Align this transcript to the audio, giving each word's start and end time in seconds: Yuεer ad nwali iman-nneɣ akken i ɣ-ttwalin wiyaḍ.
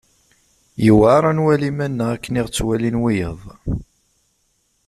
Yuεer 0.85 1.23
ad 1.29 1.35
nwali 1.35 1.67
iman-nneɣ 1.71 2.09
akken 2.15 2.39
i 2.39 2.41
ɣ-ttwalin 2.45 3.01
wiyaḍ. 3.01 3.41